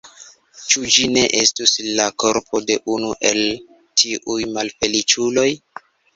Ĉu 0.69 0.85
ĝi 0.95 1.03
ne 1.11 1.25
estus 1.41 1.73
la 1.99 2.07
korpo 2.23 2.63
de 2.71 2.79
unu 2.95 3.13
el 3.33 3.43
tiuj 4.01 4.41
malfeliĉuloj? 4.57 5.47